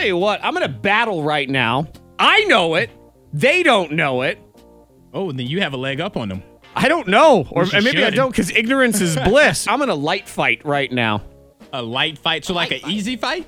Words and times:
tell 0.00 0.06
you 0.08 0.16
what, 0.16 0.42
I'm 0.42 0.54
going 0.54 0.66
to 0.66 0.72
battle 0.72 1.22
right 1.22 1.48
now. 1.48 1.86
I 2.18 2.44
know 2.44 2.74
it. 2.74 2.90
They 3.32 3.62
don't 3.62 3.92
know 3.92 4.22
it. 4.22 4.38
Oh, 5.12 5.30
and 5.30 5.38
then 5.38 5.46
you 5.46 5.60
have 5.60 5.72
a 5.72 5.76
leg 5.76 6.00
up 6.00 6.16
on 6.16 6.28
them. 6.28 6.42
I 6.74 6.88
don't 6.88 7.08
know. 7.08 7.46
Or 7.50 7.64
Yes, 7.64 7.72
you 7.74 7.82
maybe 7.82 8.04
I 8.04 8.10
don't 8.10 8.30
because 8.30 8.50
ignorance 8.50 9.00
is 9.00 9.16
bliss. 9.24 9.66
I'm 9.68 9.82
in 9.82 9.88
a 9.88 9.94
light 9.94 10.28
fight 10.28 10.64
right 10.64 10.90
now. 10.90 11.22
A 11.72 11.82
light 11.82 12.18
fight, 12.18 12.44
so 12.44 12.54
like 12.54 12.70
an 12.70 12.80
easy 12.88 13.16
fight. 13.16 13.46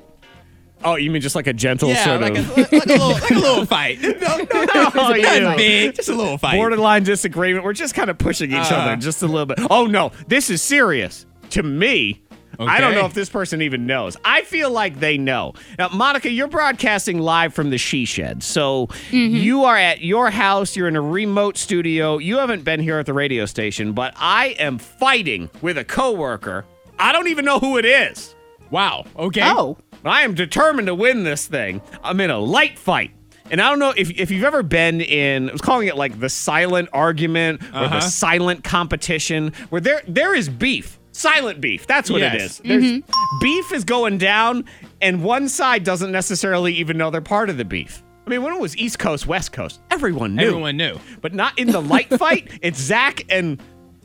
Oh, 0.84 0.96
you 0.96 1.10
mean 1.10 1.22
just 1.22 1.36
like 1.36 1.46
a 1.46 1.52
gentle 1.52 1.88
yeah, 1.90 2.04
sort 2.04 2.20
like, 2.20 2.36
of 2.36 2.50
a, 2.58 2.60
like 2.60 2.72
a 2.72 2.76
little, 2.76 3.08
like 3.10 3.30
a 3.30 3.34
little 3.34 3.66
fight. 3.78 4.00
No, 4.00 4.08
no, 4.10 4.36
no, 4.36 4.46
Oh, 4.94 5.12
it's 5.12 5.24
yeah. 5.24 5.38
not 5.38 5.56
big, 5.56 5.94
just 5.94 6.08
a 6.08 6.14
little 6.14 6.38
fight. 6.38 6.56
borderline 6.56 7.04
disagreement? 7.04 7.64
We're 7.64 7.72
just 7.72 7.94
kind 7.94 8.10
of 8.10 8.18
pushing 8.18 8.50
each 8.50 8.70
Uh. 8.72 8.74
other 8.76 8.96
just 8.96 9.22
a 9.22 9.26
little 9.26 9.46
bit. 9.46 9.58
Oh, 9.70 9.86
no. 9.86 10.10
This 10.26 10.50
is 10.50 10.60
serious. 10.60 11.24
To 11.50 11.62
me, 11.62 12.21
I 12.58 12.80
don't 12.80 12.94
know 12.94 13.06
if 13.06 13.14
this 13.14 13.28
person 13.28 13.62
even 13.62 13.86
knows. 13.86 14.16
I 14.24 14.42
feel 14.42 14.70
like 14.70 15.00
they 15.00 15.18
know. 15.18 15.54
Now, 15.78 15.88
Monica, 15.88 16.30
you're 16.30 16.48
broadcasting 16.48 17.18
live 17.18 17.54
from 17.54 17.70
the 17.70 17.78
She 17.78 18.04
Shed. 18.04 18.42
So 18.42 18.88
you 19.10 19.64
are 19.64 19.76
at 19.76 20.02
your 20.02 20.30
house. 20.30 20.76
You're 20.76 20.88
in 20.88 20.96
a 20.96 21.00
remote 21.02 21.56
studio. 21.56 22.18
You 22.18 22.38
haven't 22.38 22.64
been 22.64 22.80
here 22.80 22.98
at 22.98 23.06
the 23.06 23.14
radio 23.14 23.46
station, 23.46 23.92
but 23.92 24.12
I 24.16 24.48
am 24.58 24.78
fighting 24.78 25.50
with 25.60 25.78
a 25.78 25.84
coworker. 25.84 26.64
I 26.98 27.12
don't 27.12 27.28
even 27.28 27.44
know 27.44 27.58
who 27.58 27.78
it 27.78 27.84
is. 27.84 28.34
Wow. 28.70 29.04
Okay. 29.16 29.42
Oh. 29.44 29.76
But 30.02 30.10
I 30.10 30.22
am 30.22 30.34
determined 30.34 30.86
to 30.86 30.94
win 30.94 31.24
this 31.24 31.46
thing. 31.46 31.80
I'm 32.02 32.20
in 32.20 32.30
a 32.30 32.38
light 32.38 32.78
fight. 32.78 33.10
And 33.50 33.60
I 33.60 33.68
don't 33.68 33.78
know 33.78 33.92
if, 33.94 34.10
if 34.12 34.30
you've 34.30 34.44
ever 34.44 34.62
been 34.62 35.00
in, 35.02 35.50
I 35.50 35.52
was 35.52 35.60
calling 35.60 35.86
it 35.88 35.96
like 35.96 36.18
the 36.18 36.30
silent 36.30 36.88
argument 36.92 37.60
or 37.62 37.66
the 37.66 37.78
Uh-huh. 37.84 38.00
silent 38.00 38.64
competition 38.64 39.52
where 39.68 39.80
there 39.80 40.02
there 40.08 40.34
is 40.34 40.48
beef. 40.48 40.98
Silent 41.22 41.60
beef. 41.60 41.86
That's 41.86 42.10
what 42.10 42.20
it 42.20 42.32
Yes. 42.32 42.42
is. 42.42 42.58
There's 42.64 42.84
mm-hmm. 42.84 43.38
beef 43.40 43.72
is 43.72 43.84
going 43.84 44.18
down, 44.18 44.64
and 45.00 45.22
one 45.22 45.48
side 45.48 45.84
doesn't 45.84 46.10
necessarily 46.12 46.74
even 46.74 46.98
know 46.98 47.10
they're 47.10 47.20
part 47.20 47.48
of 47.48 47.56
the 47.56 47.64
beef. 47.64 48.02
I 48.26 48.30
mean, 48.30 48.42
when 48.42 48.52
it 48.54 48.60
was 48.60 48.76
East 48.76 48.98
Coast, 48.98 49.26
West 49.26 49.52
Coast, 49.52 49.80
everyone 49.90 50.34
knew. 50.36 50.46
Everyone 50.48 50.76
knew. 50.76 50.98
But 51.20 51.34
not 51.34 51.58
in 51.58 51.68
the 51.72 51.80
light 51.80 52.08
fight. 52.18 52.50
It's 52.62 52.78
Zach 52.80 53.24
and 53.28 53.60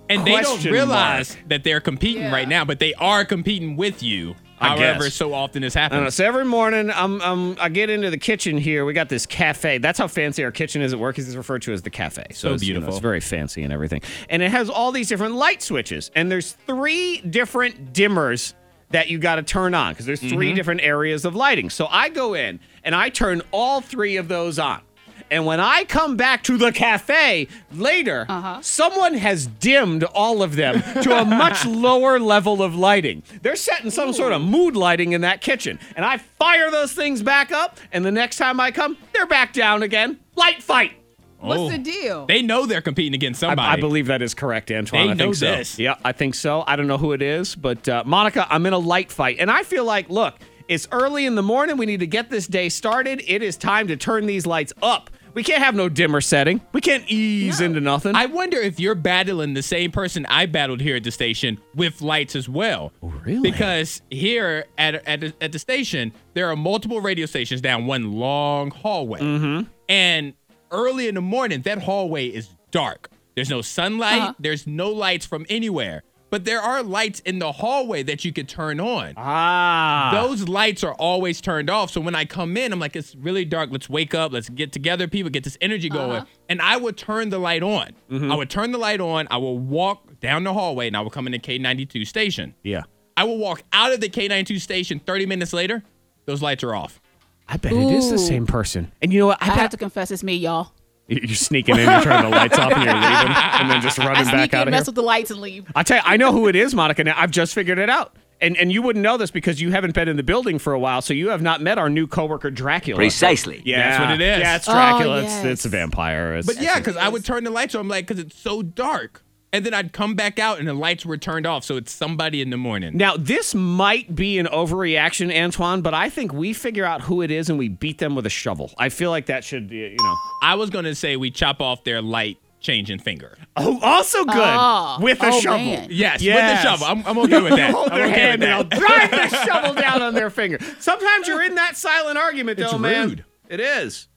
And 0.10 0.26
they 0.26 0.40
don't 0.42 0.64
realize 0.64 1.36
mark. 1.36 1.50
that 1.50 1.64
they're 1.64 1.82
competing 1.82 2.24
Yeah. 2.24 2.32
right 2.32 2.48
now, 2.48 2.64
but 2.66 2.80
they 2.80 2.94
are 2.96 3.26
competing 3.26 3.76
with 3.76 4.02
you. 4.02 4.36
I 4.60 4.70
however, 4.70 5.06
guess. 5.06 5.14
so 5.14 5.34
often 5.34 5.62
this 5.62 5.76
don't 5.76 6.04
know. 6.04 6.10
So 6.10 6.26
every 6.26 6.46
morning, 6.46 6.90
I'm, 6.90 7.22
I'm, 7.22 7.58
I 7.60 7.70
get 7.70 7.90
into 7.90 8.10
the 8.10 8.18
kitchen 8.18 8.58
here. 8.58 8.86
We 8.86 8.94
got 8.94 9.10
this 9.10 9.26
cafe. 9.26 9.78
That's 9.78 10.00
how 10.00 10.08
fancy 10.08 10.44
our 10.44 10.52
kitchen 10.52 10.82
is 10.82 10.94
at 10.94 11.00
work. 11.00 11.20
Is 11.20 11.38
referred 11.38 11.62
to 11.64 11.74
as 11.74 11.82
the 11.82 11.90
cafe. 11.90 12.26
So, 12.32 12.50
So 12.50 12.54
it's, 12.54 12.64
you 12.64 12.74
know, 12.74 12.80
beautiful. 12.80 12.96
it's 12.96 13.02
very 13.02 13.20
fancy 13.20 13.64
and 13.64 13.72
everything. 13.72 14.02
And 14.30 14.42
it 14.42 14.52
has 14.52 14.70
all 14.70 14.92
these 14.92 15.10
different 15.10 15.36
light 15.36 15.62
switches. 15.62 16.12
And 16.16 16.32
there's 16.32 16.54
three 16.54 17.22
different 17.22 17.94
dimmers 17.94 18.54
that 18.90 19.10
you 19.10 19.20
got 19.20 19.36
to 19.36 19.44
turn 19.44 19.74
on 19.74 19.94
because 19.94 20.06
there's 20.06 20.22
3 20.22 20.30
mm-hmm. 20.30 20.56
different 20.56 20.82
areas 20.82 21.26
of 21.26 21.36
lighting. 21.36 21.70
So 21.70 21.88
I 21.88 22.10
go 22.10 22.34
in 22.34 22.60
and 22.84 22.96
I 22.96 23.10
turn 23.10 23.42
all 23.52 23.82
three 23.82 24.18
of 24.18 24.28
those 24.28 24.60
on. 24.60 24.82
And 25.30 25.46
when 25.46 25.60
I 25.60 25.84
come 25.86 26.16
back 26.18 26.44
to 26.44 26.58
the 26.58 26.72
cafe 26.72 27.48
later, 27.74 28.26
someone 28.62 29.14
has 29.16 29.48
dimmed 29.48 30.04
all 30.04 30.42
of 30.44 30.56
them 30.56 30.82
to 31.04 31.18
a 31.18 31.26
much 31.26 31.66
lower 31.68 32.20
level 32.20 32.62
of 32.64 32.76
lighting. 32.76 33.24
They're 33.42 33.56
setting 33.56 33.92
some 33.92 34.14
sort 34.14 34.32
of 34.34 34.42
mood 34.42 34.76
lighting 34.76 35.14
in 35.14 35.22
that 35.22 35.42
kitchen. 35.42 35.80
And 35.96 36.06
I 36.06 36.18
fire 36.18 36.72
those 36.72 36.94
things 36.94 37.22
back 37.22 37.52
up, 37.52 37.78
and 37.92 38.06
the 38.06 38.12
next 38.12 38.38
time 38.38 38.60
I 38.60 38.72
come, 38.72 38.98
they're 39.14 39.26
back 39.28 39.54
down 39.54 39.84
again. 39.84 40.20
Light 40.36 40.62
fight. 40.64 40.94
What's 41.40 41.62
Oh. 41.62 41.70
the 41.70 41.78
deal? 41.78 42.26
They 42.26 42.42
know 42.42 42.66
they're 42.66 42.82
competing 42.82 43.14
against 43.14 43.44
I, 43.44 43.50
somebody. 43.50 43.68
I 43.68 43.80
believe 43.80 44.08
that 44.08 44.22
is 44.24 44.34
correct, 44.34 44.72
Antoine. 44.72 45.08
They 45.08 45.12
I 45.12 45.16
think 45.16 45.20
know 45.20 45.34
so. 45.34 45.46
this. 45.46 45.78
Yeah, 45.78 45.96
I 46.04 46.12
think 46.12 46.34
so. 46.34 46.64
I 46.66 46.76
don't 46.76 46.88
know 46.88 46.98
who 46.98 47.12
it 47.12 47.22
is, 47.22 47.54
but 47.56 47.88
uh, 47.88 48.04
Monica, 48.06 48.48
I'm 48.50 48.66
in 48.66 48.74
a 48.74 48.80
light 48.80 49.12
fight, 49.12 49.38
and 49.40 49.52
I 49.52 49.62
feel 49.64 49.86
like, 49.86 50.10
look, 50.10 50.36
it's 50.68 50.88
early 50.92 51.26
in 51.28 51.36
the 51.36 51.44
morning. 51.44 51.78
We 51.78 51.86
need 51.86 52.00
to 52.00 52.08
get 52.08 52.30
this 52.32 52.48
day 52.48 52.70
started. 52.70 53.24
It 53.28 53.44
is 53.44 53.56
time 53.56 53.88
to 53.88 53.96
turn 53.96 54.26
these 54.26 54.46
lights 54.48 54.74
up. 54.82 55.12
We 55.38 55.44
can't 55.44 55.62
have 55.62 55.76
no 55.76 55.88
dimmer 55.88 56.20
setting. 56.20 56.62
We 56.72 56.82
can't 56.82 57.04
ease 57.08 57.62
into 57.62 57.80
nothing. 57.80 58.16
I 58.16 58.26
wonder 58.26 58.58
if 58.58 58.80
you're 58.80 58.96
battling 58.96 59.54
the 59.54 59.62
same 59.62 59.92
person 59.92 60.26
I 60.26 60.48
battled 60.48 60.82
here 60.82 60.96
at 60.96 61.04
the 61.04 61.12
station 61.12 61.60
with 61.76 62.02
lights 62.02 62.36
as 62.36 62.50
well. 62.50 62.92
Oh, 63.04 63.14
really? 63.24 63.52
Because 63.52 64.02
here 64.10 64.66
at 64.80 64.96
at 65.08 65.20
the, 65.20 65.34
at 65.40 65.52
the 65.52 65.60
station, 65.60 66.12
there 66.34 66.50
are 66.50 66.56
multiple 66.56 67.02
radio 67.02 67.28
stations 67.28 67.62
down 67.62 67.86
one 67.86 68.14
long 68.14 68.72
hallway. 68.72 69.20
Mm-hmm. 69.20 69.70
And 69.88 70.34
early 70.72 71.08
in 71.08 71.14
the 71.14 71.22
morning, 71.22 71.62
that 71.62 71.84
hallway 71.84 72.26
is 72.26 72.50
dark. 72.72 73.12
There's 73.36 73.52
no 73.52 73.62
sunlight. 73.62 74.20
Uh-huh. 74.20 74.34
There's 74.40 74.66
no 74.66 74.90
lights 74.90 75.28
from 75.28 75.46
anywhere. 75.50 76.02
But 76.30 76.44
there 76.44 76.60
are 76.62 76.84
lights 76.84 77.22
in 77.22 77.40
the 77.40 77.52
hallway 77.54 78.04
that 78.04 78.26
you 78.26 78.34
could 78.34 78.50
turn 78.50 78.80
on. 78.82 79.14
ah. 79.16 80.10
Those 80.14 80.48
lights 80.50 80.84
are 80.84 80.94
always 80.96 81.40
turned 81.40 81.70
off. 81.70 81.90
So 81.92 82.02
when 82.02 82.16
I 82.16 82.26
come 82.26 82.58
in, 82.58 82.74
I'm 82.74 82.80
like, 82.80 82.96
it's 82.98 83.16
really 83.16 83.46
dark. 83.46 83.70
Let's 83.72 83.90
wake 83.90 84.14
up. 84.14 84.34
Let's 84.34 84.50
get 84.50 84.72
together, 84.74 85.08
people, 85.08 85.30
get 85.30 85.44
this 85.46 85.58
energy 85.62 85.88
going. 85.90 86.26
And 86.50 86.62
I 86.62 86.76
would 86.78 86.98
turn 86.98 87.30
the 87.30 87.40
light 87.40 87.64
on. 87.64 87.92
I 88.12 88.36
would 88.36 88.50
turn 88.50 88.72
the 88.72 88.78
light 88.78 89.00
on. 89.00 89.28
I 89.32 89.38
will 89.38 89.58
walk 89.58 90.20
down 90.20 90.44
the 90.44 90.54
hallway 90.54 90.88
and 90.88 90.98
I 90.98 91.02
will 91.02 91.10
come 91.10 91.28
in 91.28 91.32
the 91.32 91.40
K92 91.40 92.06
station. 92.08 92.54
yeah. 92.64 92.84
I 93.16 93.24
will 93.24 93.40
walk 93.40 93.64
out 93.74 93.92
of 93.94 94.00
the 94.00 94.10
K92 94.10 94.62
station 94.62 95.00
30 95.00 95.26
minutes 95.26 95.52
later. 95.52 95.82
Those 96.26 96.44
lights 96.44 96.64
are 96.64 96.76
off. 96.76 97.02
I 97.48 97.58
bet 97.58 97.72
it 97.74 97.92
is 97.92 98.12
the 98.12 98.20
same 98.20 98.46
person. 98.46 98.92
And 99.02 99.12
you 99.12 99.20
know 99.22 99.26
what? 99.28 99.42
I, 99.42 99.46
I 99.46 99.50
bet 99.50 99.58
have 99.58 99.72
to 99.72 99.78
confess, 99.78 100.12
it's 100.12 100.22
me, 100.24 100.36
y'all. 100.36 100.72
You're 101.08 101.28
sneaking 101.36 101.78
in, 101.78 101.90
you're 101.90 102.02
turning 102.02 102.30
the 102.30 102.36
lights 102.38 102.58
off, 102.58 102.72
and 102.72 102.84
you're 102.84 102.94
leaving, 102.94 103.36
and 103.36 103.70
then 103.72 103.82
just 103.82 104.00
I 104.00 104.08
running 104.08 104.24
back 104.26 104.34
sneak 104.34 104.54
out 104.54 104.62
in, 104.64 104.68
of 104.70 104.74
here. 104.74 104.80
mess 104.80 104.86
with 104.88 104.96
the 104.96 105.02
lights, 105.04 105.32
and 105.32 105.40
leave. 105.42 105.66
I 105.76 105.84
tell 105.84 105.98
you, 105.98 106.04
I 106.06 106.18
know 106.18 106.32
who 106.32 106.48
it 106.48 106.56
is, 106.56 106.74
Monica. 106.76 107.04
Now 107.04 107.16
I've 107.18 107.32
just 107.32 107.54
figured 107.54 107.80
it 107.80 107.90
out. 107.90 108.16
And 108.40 108.56
and 108.56 108.72
you 108.72 108.84
wouldn't 108.84 109.02
know 109.02 109.18
this 109.18 109.32
because 109.32 109.60
you 109.60 109.72
haven't 109.72 109.96
been 109.96 110.08
in 110.08 110.16
the 110.16 110.22
building 110.22 110.60
for 110.60 110.74
a 110.74 110.80
while, 110.80 111.02
so 111.02 111.12
you 111.14 111.30
have 111.30 111.42
not 111.42 111.60
met 111.60 111.80
our 111.80 111.90
new 111.90 112.06
coworker 112.06 112.52
Dracula. 112.52 112.98
Precisely. 112.98 113.64
Yeah, 113.66 113.90
That's 113.90 114.00
what 114.00 114.12
it 114.12 114.22
is. 114.22 114.40
Yeah, 114.42 114.56
it's 114.58 114.70
Oh, 114.70 114.74
Dracula. 114.74 115.24
it's, 115.24 115.44
it's 115.44 115.66
a 115.66 115.70
vampire. 115.70 116.36
It's, 116.36 116.46
But 116.46 116.62
yeah, 116.62 116.78
because 116.78 116.98
I 116.98 117.10
would 117.10 117.26
turn 117.26 117.44
the 117.46 117.50
lights 117.50 117.74
on, 117.74 117.82
I'm 117.82 117.88
like, 117.88 118.06
because 118.06 118.24
it's 118.24 118.38
so 118.38 118.62
dark. 118.62 119.24
And 119.54 119.66
then 119.66 119.74
I'd 119.74 119.94
come 119.94 120.14
back 120.14 120.40
out 120.40 120.60
and 120.60 120.68
the 120.68 120.74
lights 120.74 121.06
were 121.06 121.18
turned 121.18 121.46
off. 121.48 121.64
So 121.64 121.78
it's 121.78 121.92
somebody 121.92 122.42
in 122.42 122.50
the 122.50 122.58
morning. 122.58 122.98
Now, 122.98 123.16
this 123.18 123.56
might 123.56 124.14
be 124.14 124.38
an 124.40 124.46
overreaction, 124.48 125.34
Antoine, 125.36 125.82
but 125.82 125.94
I 125.94 126.10
think 126.10 126.34
we 126.34 126.52
figure 126.54 126.84
out 126.86 127.02
who 127.02 127.22
it 127.22 127.32
is 127.32 127.50
and 127.50 127.58
we 127.58 127.70
beat 127.70 127.98
them 128.00 128.14
with 128.14 128.26
a 128.26 128.30
shovel. 128.30 128.74
I 128.78 128.90
feel 128.90 129.10
like 129.10 129.28
that 129.28 129.44
should, 129.46 129.70
be, 129.70 129.78
you 129.78 129.98
know. 129.98 130.16
I 130.44 130.56
was 130.56 130.70
going 130.70 130.86
to 130.86 130.94
say 130.96 131.16
we 131.16 131.32
chop 131.32 131.62
off 131.62 131.84
their 131.86 132.02
light 132.02 132.38
changing 132.60 133.00
finger. 133.00 133.38
Oh, 133.56 133.80
also 133.82 134.26
good 134.26 134.36
Oh. 134.36 134.98
with 135.00 135.22
a 135.24 135.28
Oh, 135.28 135.40
shovel. 135.40 135.60
man. 135.66 135.88
Yes, 135.92 136.22
Yes. 136.22 136.36
with 136.36 136.64
the 136.64 136.70
shovel. 136.70 136.88
I'm, 136.88 137.08
I'm 137.08 137.18
okay 137.26 137.42
with 137.42 137.56
that. 137.56 137.72
Hold 137.74 137.90
I'm 137.90 137.98
their 138.00 138.08
okay 138.08 138.20
hand 138.20 138.42
with 138.42 138.50
and 138.50 138.54
I'll 138.54 138.80
drive 138.80 139.12
the 139.12 139.28
shovel 139.46 139.74
down 139.76 140.02
on 140.02 140.14
their 140.14 140.30
finger. 140.30 140.58
Sometimes 140.80 141.28
you're 141.28 141.44
in 141.44 141.56
that 141.56 141.78
silent 141.78 142.18
argument, 142.18 142.60
It's 142.60 142.70
though, 142.72 142.78
man. 142.78 143.10
rude. 143.10 143.26
It 143.48 143.60
is. 143.62 144.08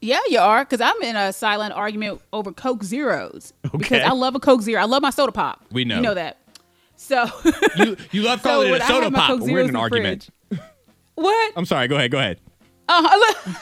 Yeah, 0.00 0.20
you 0.28 0.38
are, 0.38 0.64
because 0.64 0.80
I'm 0.80 1.00
in 1.02 1.16
a 1.16 1.32
silent 1.32 1.72
argument 1.74 2.20
over 2.32 2.52
Coke 2.52 2.84
Zeros. 2.84 3.52
Okay. 3.66 3.78
Because 3.78 4.02
I 4.02 4.12
love 4.12 4.34
a 4.34 4.40
Coke 4.40 4.62
Zero. 4.62 4.80
I 4.80 4.84
love 4.84 5.02
my 5.02 5.10
soda 5.10 5.32
pop. 5.32 5.64
We 5.72 5.84
know. 5.84 5.96
You 5.96 6.02
know 6.02 6.14
that. 6.14 6.38
So, 6.96 7.26
You, 7.76 7.96
you 8.12 8.22
love 8.22 8.42
calling 8.42 8.70
when 8.70 8.80
it 8.80 8.84
a 8.84 8.86
soda 8.86 9.10
pop, 9.10 9.40
we're 9.40 9.60
in 9.60 9.70
an 9.70 9.76
argument. 9.76 10.30
fridge- 10.48 10.60
what? 11.14 11.52
I'm 11.56 11.64
sorry. 11.64 11.88
Go 11.88 11.96
ahead. 11.96 12.10
Go 12.10 12.18
ahead. 12.18 12.40
Uh, 12.88 13.18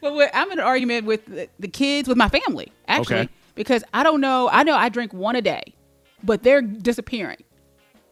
but 0.00 0.30
I'm 0.32 0.50
in 0.52 0.58
an 0.60 0.64
argument 0.64 1.04
with 1.06 1.26
the, 1.26 1.48
the 1.58 1.68
kids, 1.68 2.08
with 2.08 2.16
my 2.16 2.28
family, 2.28 2.72
actually, 2.86 3.16
Okay. 3.22 3.28
because 3.56 3.82
I 3.92 4.02
don't 4.04 4.20
know. 4.20 4.48
I 4.50 4.62
know 4.62 4.74
I 4.76 4.88
drink 4.88 5.12
one 5.12 5.34
a 5.36 5.42
day, 5.42 5.74
but 6.22 6.42
they're 6.44 6.62
disappearing. 6.62 7.42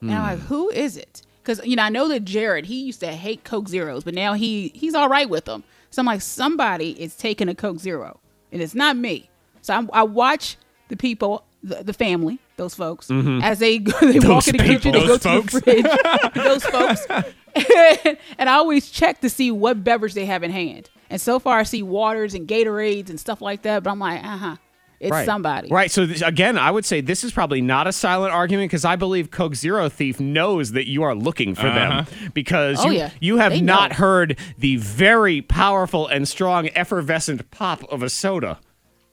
And 0.00 0.12
I'm 0.12 0.36
like, 0.38 0.46
who 0.46 0.68
is 0.70 0.96
it? 0.98 1.22
Because 1.44 1.64
you 1.66 1.76
know, 1.76 1.82
I 1.82 1.90
know 1.90 2.08
that 2.08 2.24
Jared 2.24 2.66
he 2.66 2.82
used 2.82 3.00
to 3.00 3.08
hate 3.08 3.44
Coke 3.44 3.68
Zeros, 3.68 4.02
but 4.02 4.14
now 4.14 4.32
he 4.32 4.72
he's 4.74 4.94
all 4.94 5.08
right 5.08 5.28
with 5.28 5.44
them. 5.44 5.62
So 5.90 6.00
I'm 6.00 6.06
like, 6.06 6.22
somebody 6.22 7.00
is 7.00 7.14
taking 7.14 7.48
a 7.48 7.54
Coke 7.54 7.78
Zero, 7.78 8.18
and 8.50 8.62
it's 8.62 8.74
not 8.74 8.96
me. 8.96 9.28
So 9.60 9.74
I'm, 9.74 9.88
I 9.92 10.02
watch 10.02 10.56
the 10.88 10.96
people, 10.96 11.44
the, 11.62 11.84
the 11.84 11.92
family, 11.92 12.38
those 12.56 12.74
folks, 12.74 13.10
as 13.10 13.58
they 13.58 13.78
go, 13.78 13.92
they 14.00 14.18
walk 14.26 14.48
in 14.48 14.56
the 14.56 14.64
kitchen, 14.64 14.92
they 14.92 15.06
go 15.06 15.18
folks. 15.18 15.52
to 15.52 15.60
the 15.60 15.62
fridge, 15.62 16.34
those 16.44 16.64
folks, 16.64 17.06
and 18.38 18.50
I 18.50 18.54
always 18.54 18.90
check 18.90 19.20
to 19.20 19.30
see 19.30 19.50
what 19.50 19.84
beverage 19.84 20.14
they 20.14 20.26
have 20.26 20.42
in 20.42 20.50
hand. 20.50 20.90
And 21.10 21.20
so 21.20 21.38
far, 21.38 21.58
I 21.58 21.62
see 21.62 21.82
waters 21.82 22.34
and 22.34 22.48
Gatorades 22.48 23.10
and 23.10 23.20
stuff 23.20 23.40
like 23.40 23.62
that. 23.62 23.82
But 23.82 23.90
I'm 23.90 23.98
like, 23.98 24.24
uh 24.24 24.36
huh, 24.36 24.56
it's 25.00 25.10
right. 25.10 25.26
somebody. 25.26 25.68
Right. 25.70 25.90
So 25.90 26.06
this, 26.06 26.22
again, 26.22 26.56
I 26.58 26.70
would 26.70 26.84
say 26.84 27.00
this 27.00 27.24
is 27.24 27.32
probably 27.32 27.60
not 27.60 27.86
a 27.86 27.92
silent 27.92 28.32
argument 28.32 28.70
because 28.70 28.84
I 28.84 28.96
believe 28.96 29.30
Coke 29.30 29.54
Zero 29.54 29.88
Thief 29.88 30.18
knows 30.20 30.72
that 30.72 30.88
you 30.88 31.02
are 31.02 31.14
looking 31.14 31.54
for 31.54 31.62
them 31.64 31.92
uh-huh. 31.92 32.28
because 32.34 32.84
Oh, 32.84 32.90
you, 32.90 32.98
yeah. 32.98 33.10
you 33.20 33.36
have 33.38 33.52
They 33.52 33.60
not 33.60 33.90
know. 33.90 33.96
heard 33.96 34.38
the 34.58 34.76
very 34.76 35.42
powerful 35.42 36.06
and 36.06 36.26
strong 36.28 36.68
effervescent 36.70 37.50
pop 37.50 37.82
of 37.92 38.02
a 38.02 38.08
soda, 38.08 38.60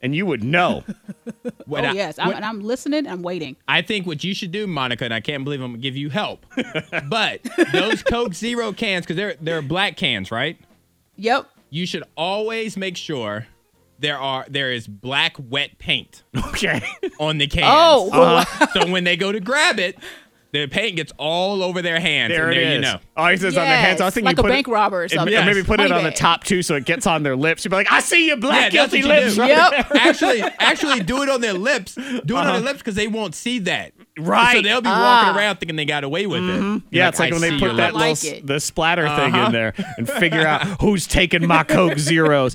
and 0.02 0.16
you 0.16 0.26
would 0.26 0.44
know. 0.44 0.84
Oh 1.74 1.76
I- 1.78 1.92
yes, 1.94 2.20
I'm, 2.20 2.34
and 2.34 2.44
I'm 2.44 2.60
listening. 2.62 3.08
I'm 3.08 3.22
waiting. 3.24 3.56
I 3.68 3.82
think 3.82 4.06
what 4.06 4.24
you 4.26 4.34
should 4.34 4.52
do, 4.52 4.68
Monica, 4.68 5.06
and 5.06 5.14
I 5.14 5.22
can't 5.22 5.44
believe 5.46 5.62
I'm 5.62 5.72
gonna 5.72 5.82
give 5.82 5.96
you 5.96 6.10
help, 6.10 6.46
but 7.10 7.40
those 7.72 8.04
Coke 8.04 8.34
Zero 8.34 8.74
cans, 8.74 9.06
because 9.06 9.16
they're 9.16 9.36
they're 9.40 9.62
black 9.62 9.96
cans, 9.96 10.32
right? 10.32 10.58
Yep. 11.16 11.48
You 11.70 11.86
should 11.86 12.04
always 12.18 12.76
make 12.76 12.98
sure 12.98 13.48
there 14.02 14.20
are 14.20 14.46
there 14.50 14.72
is 14.72 14.88
black 14.88 15.36
wet 15.40 15.78
paint 15.78 16.24
okay. 16.50 16.82
on 17.20 17.38
the 17.38 17.48
cans. 17.56 17.66
Oh, 17.70 18.68
so 18.74 18.92
when 18.92 19.04
they 19.04 19.16
go 19.16 19.32
to 19.32 19.40
grab 19.40 19.80
it, 19.80 19.98
the 20.54 20.68
paint 20.68 20.98
gets 20.98 21.14
all 21.18 21.64
over 21.64 21.82
their 21.82 22.02
hands. 22.02 22.34
There 22.34 22.50
and 22.50 22.58
it 22.58 22.62
there 22.62 22.70
is. 22.72 22.76
you 22.76 22.82
know. 22.82 23.00
Oh, 23.16 23.28
he 23.28 23.38
says 23.38 23.56
on 23.58 23.64
their 23.66 23.78
hands. 23.78 24.02
I 24.02 24.06
was 24.06 24.14
thinking 24.14 24.26
like 24.26 24.36
you 24.36 24.42
a 24.42 24.44
put 24.44 24.50
bank 24.52 24.68
it, 24.68 24.72
robber 24.72 24.98
or 25.00 25.02
and- 25.04 25.12
something. 25.12 25.34
and 25.34 25.46
maybe 25.46 25.60
Yes. 25.60 25.68
put 25.68 25.80
it 25.80 25.92
on 25.94 26.04
the 26.04 26.12
top 26.12 26.44
too, 26.44 26.62
so 26.62 26.76
it 26.76 26.84
gets 26.84 27.08
on 27.08 27.24
their 27.24 27.38
lips. 27.38 27.64
You'd 27.64 27.70
be 27.72 27.78
like, 27.78 27.92
"I 27.92 28.02
see 28.02 28.28
your 28.28 28.36
black 28.36 28.74
Yeah, 28.74 28.82
guilty 28.82 29.00
you 29.00 29.08
lips." 29.08 29.38
right 29.38 29.50
Yep. 29.50 29.92
actually, 29.96 30.42
actually, 30.42 31.04
do 31.04 31.22
it 31.24 31.30
on 31.30 31.40
their 31.40 31.54
lips. 31.54 31.96
Do 31.96 32.02
it 32.04 32.32
on 32.34 32.48
their 32.48 32.60
lips 32.60 32.80
because 32.80 32.96
they 32.96 33.08
won't 33.08 33.34
see 33.34 33.60
that. 33.60 33.94
Right. 34.20 34.58
So 34.58 34.62
they'll 34.62 34.82
be 34.82 34.90
Ah. 34.92 35.24
walking 35.28 35.40
around 35.40 35.56
thinking 35.58 35.78
they 35.78 35.86
got 35.86 36.04
away 36.04 36.28
with 36.28 36.44
it. 36.44 36.48
You're 36.62 36.82
Yeah, 36.92 37.08
it's 37.08 37.18
like 37.18 37.32
"I 37.32 37.38
when 37.38 37.42
they 37.42 37.58
put 37.58 37.78
that 37.78 37.96
lips." 37.96 38.24
little 38.26 38.38
like 38.40 38.44
it. 38.44 38.48
the 38.48 38.60
splatter 38.60 39.08
thing 39.08 39.34
Uh-huh. 39.34 39.46
in 39.46 39.52
there 39.54 39.74
and 39.98 40.10
figure 40.10 40.46
out 40.46 40.64
who's 40.82 41.08
taking 41.08 41.48
my 41.48 41.64
Coke 41.64 41.98
Zeros. 41.98 42.50